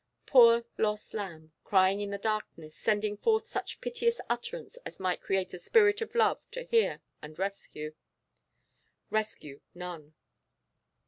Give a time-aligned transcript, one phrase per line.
[0.25, 5.53] Poor lost lamb, crying in the darkness, sending forth such piteous utterance as might create
[5.53, 7.93] a spirit of love to hear and rescue.
[9.11, 10.15] Rescue none.